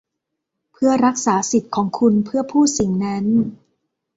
[0.71, 3.25] เพื่อรักษาสิทธิ์ของคุณเพื่อพูดสิ่งนั้น